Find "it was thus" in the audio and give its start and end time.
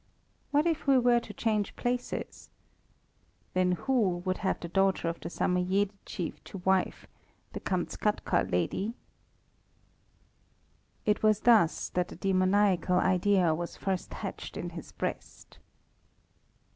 11.05-11.89